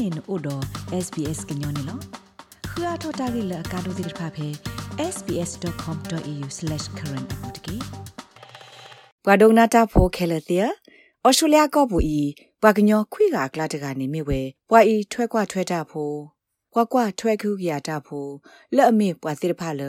[0.00, 0.62] နေနို့တော့
[1.04, 1.98] SBS ကညောနေလော
[2.70, 4.48] ခရထတာဂိလကာဒိုဒိဖာဖေ
[5.14, 7.76] sbs.com.au/current အပူတကေ
[9.24, 10.66] ဘွာဒုံနာတာဖိုခဲလတဲ့
[11.24, 12.20] အော်စတြေးလျကောဘူဤ
[12.62, 16.12] ဘွာကညောခွေကကလာတကနေမိဝဲဘွာဤထွဲကွထွဲတာဖို
[16.74, 18.26] ကွာကွာထွဲခုကရတာဖို
[18.76, 19.82] လက်အမေပွာစစ်တဖလ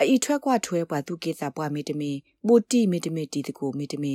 [0.00, 2.12] အဤထွဲကွထွဲပွာသူကေစာပွာမီတမီ
[2.46, 4.14] ဘူတီမီတမီတီတကိုမီတမီ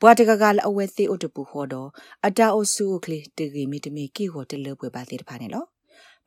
[0.00, 1.88] ဘွာတကကလအဝဲသေးအုတ်တပူဟောတော့
[2.26, 5.64] အတာအုစုကလေးတဂီမီတမီကီဟောတလပွဲပါသေးတဖာနေလော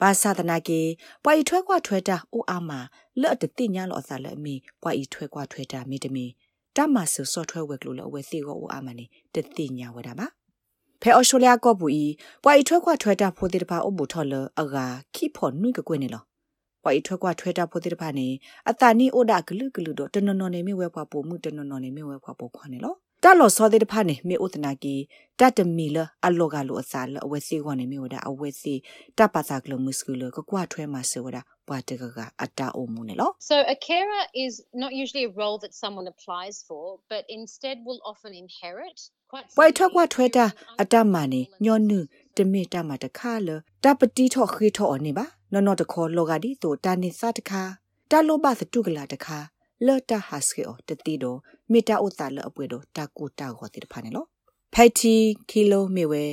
[0.02, 0.82] ဘာသာတနာကေ
[1.24, 2.72] ပွာဤထွဲကွထွဲတာအိုအာမ
[3.22, 6.26] လက်အတတိညာလောအစာလက်အမီပွာဤထွဲကွထွဲတာမီတမီ
[6.76, 10.28] တမဆူဆော့ထွဲဝဲကလို့လအဝဲသေးကိုအိုအာမနေတတိညာဝဲတာပါ
[11.02, 12.04] ဖဲအော်စတြေးလျကောပူဤ
[12.44, 16.24] ပွာဤထွဲခွထွဲတာဖိုတိတဖာအဘူထော်လအဂါခိဖော်နွိကကွနေလော
[16.84, 18.28] ပွာဤထွဲခွထွဲတာဖိုတိတဖာနေ
[18.70, 24.96] အတာနီအိုဒါဂလူဂလူတော့တနနော်နေမြဝဲဖွာပိုမှုတနနော်နေမြဝဲဖွာပိုခွနေလောတလောစောတဲ့တဖာနေမေဥတနာကီ
[25.40, 28.74] တတမီလအလောကလိုအစာလအဝဲစီဝနေမြဝဒအဝဲစီ
[29.18, 38.02] တပါစာကလမစကူလကကွာထွဲမှာစေဝဒပွားတကကအတာအုံမှုနေလော So a carer is not usually a role that someone applies for but instead will
[38.12, 39.00] often inherit
[39.56, 40.46] ပွိုက်ထွက်ကွာထွဲတာ
[40.82, 42.00] အတမနေညောနု
[42.38, 43.50] တမေတမတခါလ
[43.84, 47.62] တပတိထော့ခေထော့နေပါနော်နော်တခေါ်လောကဒီတိုတာနေစတခါ
[48.12, 49.38] တလောဘသတုကလာတခါ
[49.86, 51.38] လော်တာဟတ်စကေအောတတိတော့
[51.72, 54.28] မေတာဥတာလအပွေတော့တာကူတာခေါ်တိတဖာနေလို့
[54.74, 55.16] ဖိုက်တီ
[55.50, 56.24] ကီလိုမီဝဲ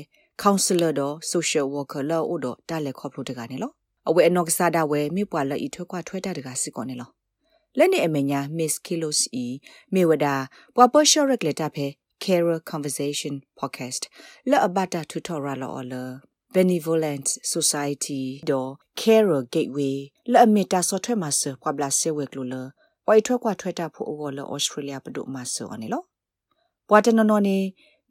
[0.43, 3.75] ကောင်ဆယ်လာတော့ဆိုရှယ်ဝါကာလောဥတော့တာလေခေါပလိုတကနေလို့
[4.09, 7.13] အဝဲအနော့ကစားတာဝဲမိပွာလက်ဤထွဲကွာထွဲတာတကစစ်ကောနေလို့
[7.79, 9.45] လက်နေအမညာမစ်ကီလိုစီ
[9.95, 10.35] မေဝဒါ
[10.75, 11.87] ပွာပေါ်ရှော့ရက်လက်တာဖဲ
[12.25, 14.03] Carer Conversation Podcast
[14.51, 15.95] လာအဘတာ tutorial လော်လ
[16.55, 19.97] Benevolent Society တော့ Carer Gateway
[20.33, 22.55] လာအမီတာဆော့ထွဲမှာဆပွာဘလာဆေဝဲကလိုလ
[23.07, 26.03] ဝိုက်ထွက်ကွာထွက်တာဖို့အော်လော Australia ပဒုမှာဆောအနေလော
[26.89, 27.59] ပွာတနော်နော်နေ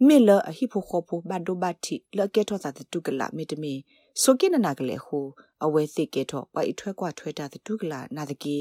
[0.07, 3.73] မေလအဟိဖို့ခေါ်ဖို့ဘတ်ဒိုဘတ်တီလကဲထောတာတုကလာမီတမီ
[4.21, 5.19] ဆိုကိနနာကလေဟူ
[5.63, 8.55] အဝဲသိကဲထောဝိုက်ထွက်ကွာထွက်တာတုကလာနာတကီ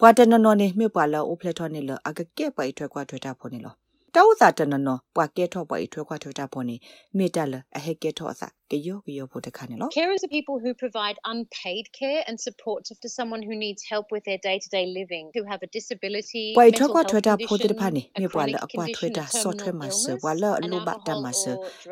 [0.00, 3.76] ပွာတနော်နော်နေမြေပွာလောအိုဖလက်ထောနေလအကကဲပွိုက်ထွက်ကွာထွက်တာဖို့နေလော
[4.16, 6.76] တောသာတနနောပွာကဲထောပွာဤထွဲခွာထွဲတာပေါ်နေ
[7.18, 14.24] မေတလအဟဲကဲထောအစကယောကယောဖို့တခါနေလော Carers are people who provide unpaid care and support to someone who needs help with
[14.28, 21.44] their day-to-day living who have a disability ပွာထွဲခွာထွဲတာဖို့တဖာနေမေပွာလအကွာထွဲတာဆော့ထွဲမှာဆဝါလအလိုဘတမဆ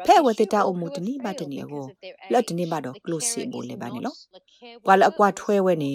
[0.06, 1.86] ဖဲဝတတာအမှုတနိဘတနိအကို
[2.32, 4.14] လက်တနိဘတော့ close စီဘိုလေပါနေလော
[4.86, 5.92] ပွာလအကွာထွဲဝဲနေ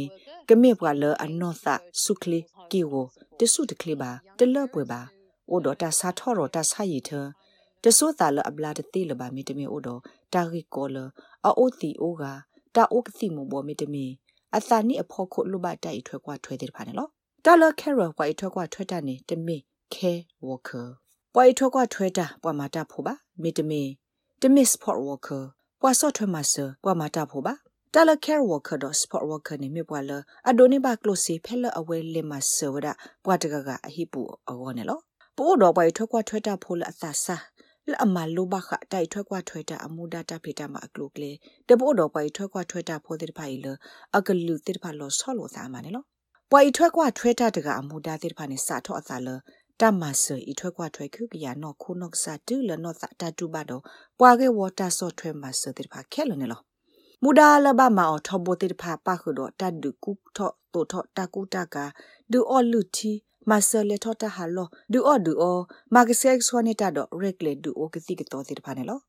[0.50, 1.68] ကမေပွာလအနောသ
[2.03, 2.39] ဆုခလီ
[2.72, 2.94] ကီဝ
[3.39, 5.01] တဆုတကလီပါတလပွေပါ
[5.51, 7.09] အိုဒတာစာထောရတာစာယီထ
[7.83, 9.89] တဆိုးတာလအပလာတတိလပါမီတမီအိုဒ
[10.33, 10.97] တာရီကောလ
[11.45, 12.23] အိုတီအိုက
[12.75, 14.05] တာအိုကတိမဘောမီတမီ
[14.55, 17.07] အသာနိအဖို့ခုလူဘတိုက်ထွဲကွာထွဲတဲ့ဖာနေလော
[17.45, 19.57] တာလကဲရဝိုင်ထွဲကွာထွဲတာနေတမီ
[19.93, 20.13] ခဲ
[20.45, 20.81] ဝါကာ
[21.33, 23.81] ပွိုင်ထွဲကွာထွဲတာပွာမာတာဖို့ပါမီတမီ
[24.41, 25.39] တမီစပေါ့ဝါကာ
[25.81, 27.53] ပွာဆော့ထွဲမဆပွာမာတာဖို့ပါ
[27.93, 30.11] တာလကဲဝါကာတော့စပေါ့ဝါကာနေမြပွာလ
[30.49, 32.88] အဒိုနေဘကလိုစီဖဲလအဝဲလင်မဆဝဒ
[33.25, 34.99] ပွာတကကအဟိပူအောနေလော
[35.39, 37.38] ပို့တော့ပွိုင်ထွက်ကွာထွက်တာဖိုးလအသဆာ
[37.89, 41.31] လအမလိုဘခတိုက်ထွက်ကွာထွက်တာအမှုဒတာဖေတာမှာအကလုကလေ
[41.69, 43.66] တပို့တော့ပွိုင်ထွက်ကွာထွက်တာဖိုးတဲ့ဖိုင်လ
[44.17, 46.05] အကလူတဲ့ဖာလောဆောလို့သားမှာနော်
[46.51, 49.27] ပွိုင်ထွက်ကွာထွက်တာတကအမှုဒတဲ့ဖာနဲ့စာထော့အသာလ
[49.81, 53.83] တမဆာဤထွက်ကွာထွက်ခုကရနော်ခုနော့စာတူလနော့စာတတူဘတော့
[54.19, 56.63] ပွာကေဝတာဆော့ထွက်မှာစတဲ့ဖာခဲလို့နော်
[57.23, 61.75] မူဒါလဘမအောထဘောတဲ့ဖာပါခုတော့တတ်ဒုကုထော့တိုထော့တကူတက
[62.31, 63.11] ဒူအော်လူတီ
[63.50, 65.61] မဆလေထောတာဟာလောဒူအော်ဒူအော်
[65.94, 69.00] မာဂဆက်ဆွနေတာတော့ရက်လေဒူအိုကတိကတော့တိဖာနေလော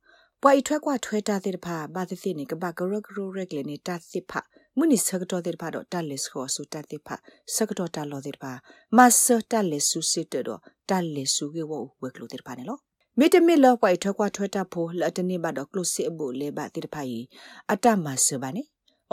[0.43, 4.41] ပွိုင်ထွဲကွာထွဲတာတိဖာဘာသတိနေကဘာဂရဂရရက်လေနေတာတိဖာ
[4.77, 7.15] မုနိစကတော့တိဖာတော့တက်လက်ခေါ်ဆူတတိဖာ
[7.55, 8.53] စကတော့တလောတိဖာ
[8.97, 10.45] မဆတက်လက်ဆူစစ်တော့
[10.91, 12.79] တက်လက်ဆူကေဝဝက်ကလို့တိဖာနေလော
[13.19, 17.19] မေတမီလောပွိုင်ထွဲကွာထွဲတာဖိုလတ်တနေဘာတော့ကလုစစ်အဘူလေဘာတိဖာဤ
[17.73, 18.63] အတမဆဘာနေ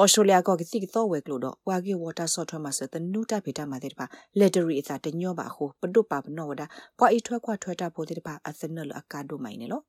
[0.02, 4.06] ဩစတြေးလျကကစီကတော့ဝဲကလို့တော့ဝါဂီဝါတာဆော့ထွဲမှာစတဲ့နူတာဖေတာမှာတဲ့ပါ
[4.40, 6.62] လက်တရီအစားတညောပါခုပတုပါပနောဝဒ
[6.98, 9.84] ပွားဤထွဲခွာထွဲတာဖို့တဲ့ပါအစနလအကာဒိုမိုင်းနော်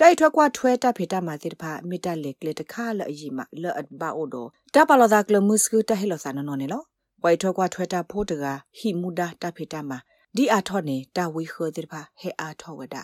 [0.00, 6.82] တိုက်ထွဲခွာထွဲတာဖေတာမှာတဲ့ပါမီတာလက်ကလက်တခါလအကြီးမှာလော့အဘာအိုတော့တပါလောသာကလမှုစကူတဟဲလောစာနော်နေလော
[7.22, 8.44] ဝိုင်ထွဲခွာထွဲတာဖို့တက
[8.78, 9.98] ဟိမူဒါတာဖေတာမှာ
[10.36, 12.96] ဒီအာထော့နေတာဝီခောတဲ့ပါဟဲအာထော့ဝဒ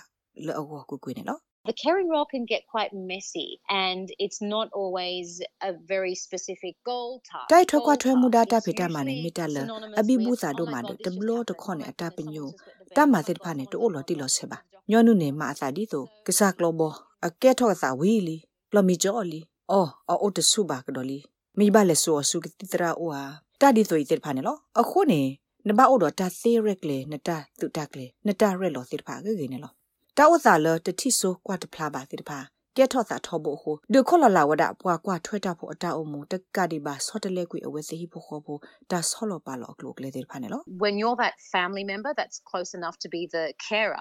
[0.47, 6.75] လောအဝကူကွေးနေလော The caring role can get quite messy and it's not always a very specific
[6.89, 7.49] goal task.
[7.53, 9.57] တိုက်ထွက်ခွာထွဲမှုဒတာဖေတာမနဲ့မိတလ
[10.01, 12.49] အဘိဘူးစာတို့မှာတဘလောတခွန်နဲ့အတာပညို
[12.97, 14.59] တမသစ်ဖာနဲ့တိုးလော်တိလော်ဆေပါ
[14.91, 16.93] ညောနုနေမအစာဒီဆိုကစားကလောဘော
[17.27, 18.37] အကဲထော့စာဝီလီ
[18.71, 19.41] ပလမီဂျောလီ
[19.71, 21.19] အော်အော်တဆုပါကတော်လီ
[21.59, 23.23] မိဘလက်ဆိုဆုကတိတရာအိုဟာ
[23.61, 25.23] တဒီဆိုရတဲ့ဖာနဲ့လောအခုနေ
[25.69, 29.73] နဘအိုတော့တာသေးရက်လေနတာသူတက်ကလေနတာရက်လောစစ်ဖာကေကေနဲ့လော
[30.19, 32.41] တောက်စာလတတိဆိုကွာတဖလာပါတိတဖာ
[32.77, 38.61] ကဲထော့သာထောဖို့ဟိုဒုခလလာဝဒပွားကွာထွဲတာဖို့အတာအမှုတကတိပါဆော့တလဲကွေအဝဲစီဖို့ခေါ်ဖို့
[38.91, 43.97] ဒါဆောလပါလောကလုကလေတဲ့ဖာနေလော When you're that family member that's close enough to be the carer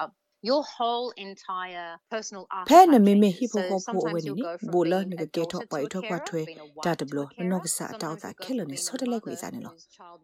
[0.50, 4.32] your whole entire personal arc ဖဲနမေမေဟိဖိုဟိုဖိုဝဲနီ
[4.74, 6.42] ဘူလနကကေထောပွိုက်ထောကွာထွဲ
[6.86, 7.20] တာတဘလ
[7.52, 9.74] နော့ကဆာတောက်တာခဲလနေဆော့တလက်ကွေစားနေလော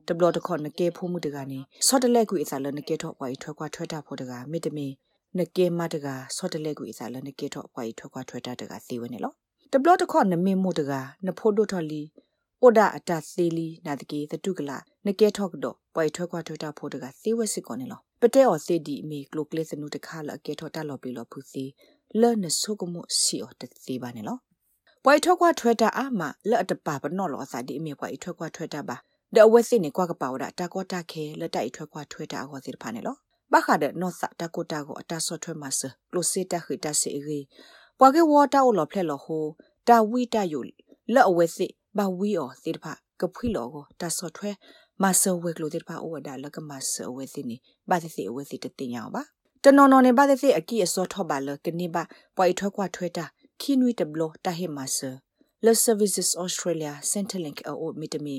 [0.08, 2.80] တဘလတခေါနကေဖိုမှုတကနေဆော့တလက်ကွေစားလန
[5.36, 9.34] ကေထောပွိုက်ထွဲကွာထွဲတာဖို့တကမေတမေနကေမတကဆော့တလက်ကွေစားလနကေထောပွိုက်ထွဲကွာထွဲတာတကစီဝဲနေလော
[9.72, 10.94] တဘလတခေါနမေမှုတက
[11.26, 12.02] နဖို့ဒိုထော်လီ
[12.62, 14.78] အိုဒါအတသေးလီနာတကေသတုကလာ
[15.08, 21.64] နကေထော့ကတော့ပွိုက်ထွဲကွာထွဲတာဖို့တကစီဝဲစစ်ကောနေလောပတဲော်စေဒီမီကလိုကလစ်စနုတခါလကေထောတာလော်ပီလောဖူစီ
[22.22, 24.38] လဲ့နဆုကမှုစီအော်တစီပါနေလော
[25.04, 28.98] ပွိုင်ထွက်ကွာထွဲတာအာမလဲ့အတပါပနော့လောအစာဒီအမေပွိုင်ထွက်ကွာထွဲတာပါ
[29.36, 33.18] ဒအဝဲစစ်နေကွာကပါဝဒတာကောတာခဲလက်တိုက်ထွက်ကွာထွဲတာအောစီဖာနေလော
[33.52, 37.40] ဘာခါဒနော့စတာကိုတာကိုအတာဆော့ထွဲမဆကလိုစီတာခိတာစီရီ
[38.00, 39.46] ပွာကေဝါတာအော်လောဖလက်လောဟို
[39.88, 40.64] တာဝီတာယို
[41.14, 44.52] လဲ့အဝဲစစ်ဘာဝီအောစီဖာကဖွိလောကိုတာဆော့ထွဲ
[45.02, 47.58] မဆဝဲကလိုတဲ့ပါအိုဝဒါလကမဆဝဲစီနေ
[47.90, 49.24] ဘာသစီအဝဲစီတတင်ရအောင်ပါ
[49.64, 52.04] တနော်နော်နေဘာသစီအကီအစောထောပါလကနေပါ
[52.36, 53.26] ပွိုင်ထွက်ကွာထွဲတာ
[53.62, 54.98] ခီနွီတဘလတာဟေမဆ
[55.66, 58.38] Le Services Australia Centrelink အိုမီတမီ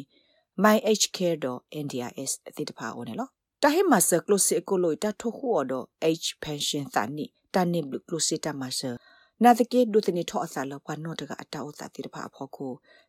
[0.64, 3.28] myhcare.nds အတိတဖာအိုနေလော
[3.66, 5.84] တာဟေမဆ close ကိုလိုတာထိုခုအော်တော့
[6.22, 8.80] H pension သနိတာနေဘလ close တာမဆ
[9.42, 12.66] နာတကေဒုတနေထောအစာလောကနောတကအတောအစာတိတဖာဖောခု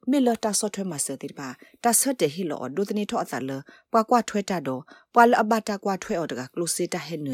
[0.10, 1.48] မေလတာဆော့ထွဲမှာစတိတဖာ
[1.84, 3.52] တာဆတ်တဟီလောဒုတနေထောအစာလ
[3.92, 4.82] ပွားကွာထွဲတာတော့
[5.14, 7.30] ပွာလအဘတာကွာထွဲအော်တကကလုစီတာဟဲန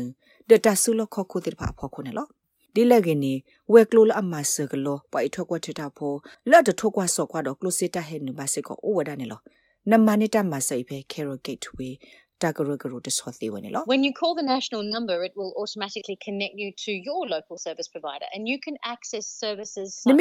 [0.49, 2.27] ဒတာဆူလခခုတိတဖာဖောခုနေလော
[2.75, 3.33] ဒီလကနေ
[3.71, 6.13] ဝဲကလိုလအမဆကလောပွိုက်ထောကွာထတာဖော
[6.49, 9.41] လတ်တထောကွာဆော့ကွာတော့ကလုစီတာဟဲနဘာစေကောအိုဝဒနေလော
[9.91, 11.93] နမနိတမဆိဖဲ Carol Gateway
[13.85, 17.87] When you call the national number, it will automatically connect you to your local service
[17.87, 20.11] provider, and you can access services such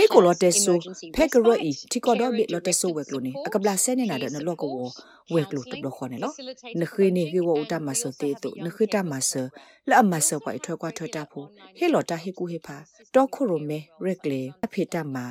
[0.42, 4.56] as emergency respite, tikodo bit lo teso wek lo ni akabla sene na na lo
[4.56, 4.90] ko wo
[5.30, 6.30] wek lo to lo khone lo
[6.74, 9.48] ne khri ni ge wo uta ma so te to ne khri ta ma so
[9.86, 12.58] la ma so kwa thwa kwa thwa ta pho he lo ta he ku he
[12.66, 15.24] pha to kho ro me rek le a phe ta ma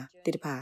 [0.43, 0.55] pha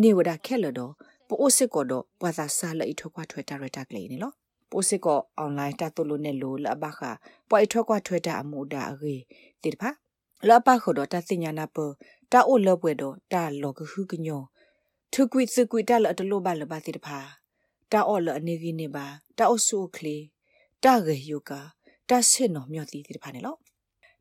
[0.00, 0.86] ni wada khe lo do
[1.28, 1.98] po o ko do
[2.36, 4.30] sa sa la i thwa kwa thwa ta ra ta kle ni lo
[4.74, 7.00] ပိုစစ်ကောအွန်လိုင်းတတူလိုနဲ့လိုလဘခ
[7.48, 9.14] ပွိုက်ထွက်ကွာထွက်တာအမှုဒါအေ
[9.62, 9.90] တိတဖာ
[10.48, 11.76] လဘခတော့တစညာနာပ
[12.32, 14.42] တာအိုလပွဲတော့တာလောကခုကညော
[15.12, 17.18] ထုကွိစကွိတလအတလိုပါလပါတိတဖာ
[17.92, 19.06] တာအော်လအနေကြီးနေပါ
[19.38, 20.16] တာအိုဆူခလီ
[20.84, 21.60] တာဂေယုကာ
[22.08, 23.56] တာဆင်နော်မြော့တီတိတဖာနေလော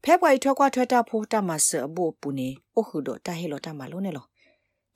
[0.03, 4.25] ဖဲပွိုက်ထွက်ကွာထွက်တာဖိုးတာမဆအဘို့ပူနေအိုခုတော့တာဟဲလောတာမလုံးနေလော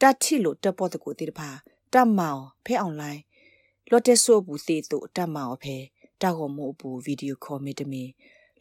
[0.01, 1.49] တာချီလို့တပေါ်တကူတိတဖာ
[1.93, 3.21] တာမောင်ဖဲအွန်လိုင်း
[3.91, 5.77] လော်တက်ဆိုဘူးသေးတို့တတ်မအောင်ဖဲ
[6.21, 8.03] တာဟောမို့ဘူးဗီဒီယိုခေါ်မီတမီ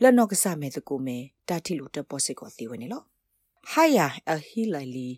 [0.03, 1.19] လက်နော့ကစားမဲ့တကူမဲ
[1.49, 3.03] တာတီလိုတက်ပေါ်စစ်ကိုသေးဝင်နေလော
[3.71, 5.09] ဟာယာအဟီလိုက်လီ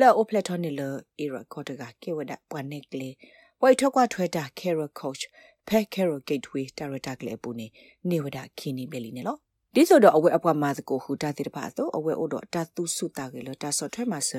[0.00, 3.14] လော်အိုပလက်ထော်နီလော်အီရာကော့တကကေဝဒပွားနေကလေး
[3.60, 5.30] ဝိုက်ထောက်ကထွဲတာကဲရိုကော့ချ်
[5.68, 7.66] ဖဲကဲရိုဂိတ်ဝေးဒါရိုတာကလေးပူနေ
[8.10, 9.36] နေဝဒခီနီဘယ်လီနေလော
[9.74, 14.30] ဒီဆိုတော့အဝဲအပွားမှာကိုဟူတာတိတပါဆိုအဝဲအိုတော့တာသူစုတာကေလတာဆော့ထွဲမှာဆ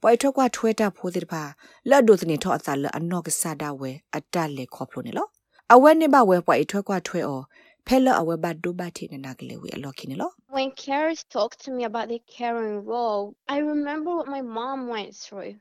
[0.00, 1.42] ပွိုက်ထွက်ကထွဲတာဖိုးတိတပါ
[1.90, 5.26] လက်ဒိုစနေထော့အစာလအနော့ကစားတာဝဲအတက်လေခေါပလို့နေလော
[5.74, 7.44] အဝဲနေပါဝဲပွိုက်ထွက်ကထွဲအော်
[7.86, 13.22] ဖဲလအဝဲဘတ်ဒိုဘတ်ထိနေနာကလေးဝဲအလော်ခင်းနေလော When carers talk to me about the caring role
[13.54, 15.52] I remember what my mom went through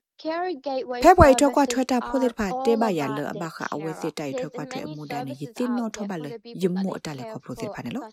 [1.06, 6.30] ဖဲပွိုင်ထောက်ကထွတ်တာဖိုးတဲ့ဖာတဲပါရလအဘခအဝဲစစ်တိုက်ထွက်ကွာထွဲအမှုဒန်ယတိနောထောပါလေ
[6.62, 8.06] ယမအတလည်းခေါပလို့တဲ့ဖာနော်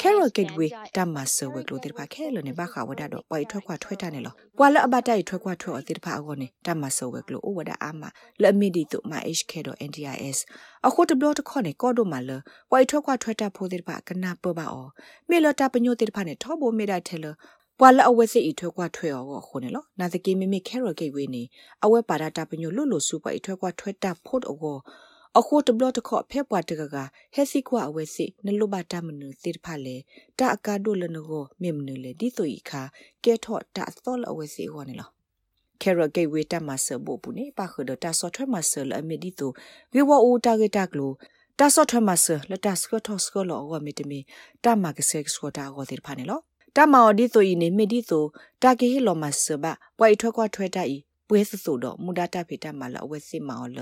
[0.00, 8.02] Carol Gateway တမဆဝဲကလို့တဲ့ဖာခဲလနေဘခဝဒတော့ပွိုင်ထွက်ကွာထွဲတာနေလောပွာလအဘတိုက်ထွက်ကွာထွဲအတဲ့ဖာအကောနေတမဆဝဲကလို့ဩဝဒအာမ
[8.42, 10.38] လအမီဒီတုမ HK.NDIS
[10.86, 12.30] အခုတဘလတခေါနေကောဒိုမလ
[12.70, 14.86] ပွိုင်ထွက်ကွာထွဲတာဖိုးတဲ့ဖာကနာပပအော
[15.30, 17.26] မေလတာပညိုတဲ့ဖာနေထောဘိုမေဒါထဲလ
[17.78, 21.42] ပွာလအဝဲစစ်ဤထွဲကွာထွဲော်ကိုခုန်နော်နာတကေမိမိခဲရဂိတ်ဝေးနေ
[21.84, 24.80] အဝဲပါဒတာပညိုလွတ်လို့စုပွားဤထွဲကွာထွဲတာဖို့တော့
[25.38, 26.96] အခုတဘလတခော့ဖဲပွားတကက
[27.34, 29.96] ဟက်စီကွာအဝဲစစ်နလုဘတာမနုတိဖာလေ
[30.38, 32.82] တာအကာဒိုလနကိုမြင်မနလေဒီဆိုဤခါ
[33.24, 35.08] ကဲထော့တာသောလအဝဲစစ်ဟောနေလော
[35.82, 39.50] ခဲရဂိတ်ဝေးတမဆဘပူနေပါခဒတာဆော့ထွဲမဆလအမီဒီတို
[39.94, 41.12] ဝေဝအိုတာဂေတာကလို
[41.58, 44.20] တာဆော့ထွဲမဆလတာစကထော့စကလောဝမီတမီ
[44.64, 46.40] တာမကဆက်စကတာဂောတိဖာနေလော
[46.76, 48.24] တမော်ဒီဆိုဤနေမေဒီဆို
[48.62, 49.64] တာကေဟီလောမဆဘ
[49.98, 50.96] ပွိုင်ထွဲကွာထွဲတတ်ဤ
[51.28, 53.78] ပွဲဆဆူတော့မူဒတာဖေတမလအဝဲစစ်မော်လ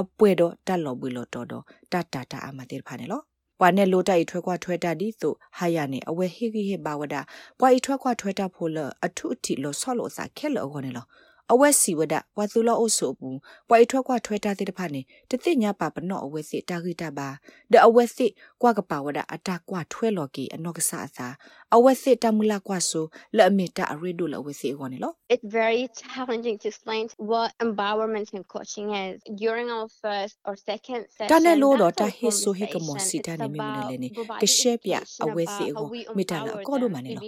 [0.00, 3.20] အပွဲတော့တက်လော်ဘူးလောတော်တော့တတတာအမတေဖာနေလော
[3.58, 7.16] ပွာနဲ့လိုတိုက်ထွဲကွာထွဲတတ်ဒီဆိုဟာရနေအဝဲဟိဟိဟေဘာဝဒ
[7.58, 11.06] ပွာဤထွဲကွာထွဲတတ်ဖို့လအထုအထိလောဆော့လောစာခဲလောခေါ်နေလော
[11.52, 17.28] အဝက်စီဝဒဝါသူလောအုပ်စုဘူးပွိုင်ထွက်ကွာထွဲတာတဲ့တဖာနေတသိညာပါပနော့အဝက်စီတာဂိတာပါ
[17.72, 18.26] ဒအဝက်စီ
[18.62, 21.28] ကွာကပါဝဒအတာကွာထွဲလော်ကီအနော့ကဆာသာ
[21.74, 23.04] အဝက်စစ်တမူလာကွာဆို
[23.36, 31.02] လက်အမီတာအရီဒိုလအဝက်စစ်ကောနေလော It's very challenging to explain what empowerment and coaching is during our first or second
[31.16, 34.08] session တနဲ့လို့တော့တဟစ်ဆိုဟိကမောစီတာနေမီမနလေနေ
[34.42, 34.92] ကရှဲပြ
[35.24, 37.24] အဝက်စစ်ကိုမိတာလာကောလို့မနေလော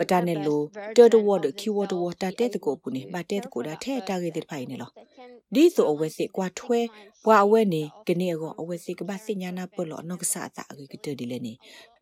[0.00, 0.64] ပတနဲ့လို့
[0.96, 4.90] တော်တော်ဝတ်ခီဝတ်ဝတ်တတဲ့တကိုပူနေမတဲ့တကိုဒါထဲတာခဲ့တဲ့ဖိုင်နေလော
[5.54, 6.80] ဒီဆိုအဝက်စစ်ကွာထွဲ
[7.24, 11.52] ဘွာအဝက်နေကနေကောအဝက်စစ်ကပါစညာနာပလောနောက်ကစားတာအကတဒီလေနေ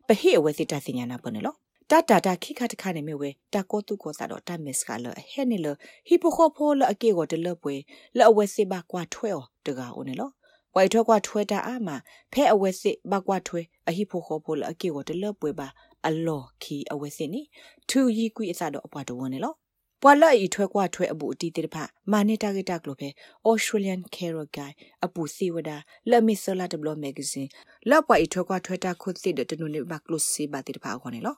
[0.07, 1.55] ပဟိအဝက်စစ်တစညာနာပနေလော
[1.91, 5.67] တတာတာခိခတ်ခါနေမြဝဲတကောတုကောတာတော့တမစ်ကလဟဲနေလ
[6.07, 7.75] ဟီပိုခိုဖိုလအကေကိုတလပွဲ
[8.17, 10.29] လအဝဲစစ်ပါကွာထွဲော်တကာအိုနေလော
[10.75, 11.89] ဝိုင်ထွဲကွာထွဲတာအာမ
[12.33, 15.67] ဖဲအဝဲစစ်ပါကွာထွဲအဟီဖိုခိုဖိုလအကေကိုတလပွဲပါ
[16.07, 17.41] အလော်ခီအဝဲစစ်နီ
[17.89, 19.53] သူရီကွီအစတော့အပွားတော်နေလော
[20.01, 21.75] ပွာလအီထွဲကွာထွဲအပူအတီတေတဖ
[22.11, 23.09] မာနေတာဂက်တာကလိုပဲ
[23.49, 24.71] Australian Carer Guy
[25.05, 25.71] အပူစီဝဒ
[26.09, 27.49] လက်မီဆလာဒဘလမဂဇင်း
[27.89, 31.35] လက်ပွာအီထွဲကွာထွဲတာခုစစ်တဲ့တနုနေဘကလိုစီပါတေတဖခေါ်နေလော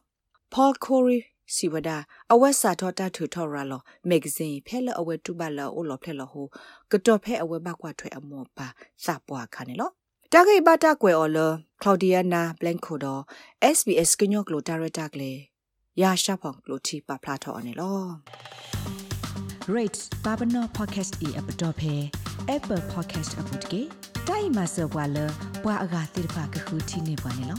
[0.53, 1.19] Paul Corey
[1.55, 1.89] စီဝဒ
[2.33, 6.45] အဝက်စာထောတာထူထော်ရလောမဂဇင်းဖဲလအဝက်တူဘလာအိုလောဖဲလဟို
[6.91, 8.67] ကတော့ဖဲအဝက်ဘကွာထွဲအမောပါ
[9.05, 9.89] စပွားခါနေလော
[10.33, 11.39] တာဂိဘတာကွယ်အော်လ
[11.81, 13.19] ကလော်ဒီယာနာဘလန်ကိုဒို
[13.75, 15.31] SBS ကညော့ကလိုဒါရတာကလေ
[16.01, 17.99] ရာရှာဖောင်ကလိုတီပါဖလာထော်အနေလော
[19.75, 21.93] rate babano podcast e app dot phe
[22.55, 23.81] apple podcast app dot ke
[24.27, 25.25] dai ma so bwa lo
[25.63, 27.57] bwa aga tir pha ka khu thi ne bwa ne lo